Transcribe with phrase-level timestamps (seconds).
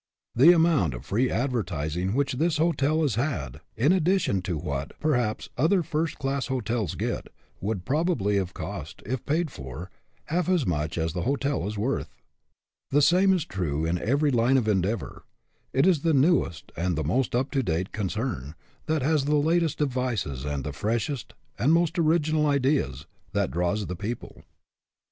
[0.33, 5.49] The amount of free advertising which this hotel has had, in addition to what, perhaps,
[5.59, 7.27] other first class hotels get,
[7.59, 9.91] would probably have cost, if paid for,
[10.25, 12.15] half as much as the hotel is worth.
[12.89, 15.23] The same is true in every line of endeavor.
[15.71, 18.55] It is the newest and the most up to date con cern,
[18.87, 23.85] that has the latest devices and the fresh est, and most original ideas, that draws
[23.85, 24.41] the people.